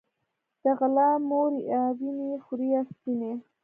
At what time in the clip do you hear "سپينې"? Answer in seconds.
2.89-3.33